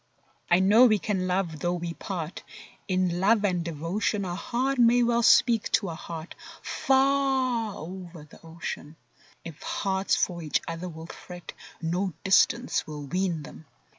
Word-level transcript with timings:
I 0.49 0.61
know 0.61 0.87
we 0.87 0.97
can 0.97 1.27
love 1.27 1.59
though 1.59 1.75
we 1.75 1.93
part; 1.93 2.41
In 2.87 3.19
love 3.19 3.45
and 3.45 3.63
devotion 3.63 4.25
A 4.25 4.33
heart 4.33 4.79
may 4.79 5.03
well 5.03 5.21
speak 5.21 5.71
to 5.73 5.89
a 5.89 5.93
heart 5.93 6.33
Far 6.63 7.75
over 7.75 8.23
the 8.23 8.43
ocean. 8.43 8.95
If 9.45 9.61
hearts 9.61 10.15
for 10.15 10.41
each 10.41 10.59
other 10.67 10.89
will 10.89 11.05
fret, 11.05 11.53
No 11.83 12.13
distance 12.23 12.87
will 12.87 13.05
wean 13.05 13.43
them! 13.43 13.67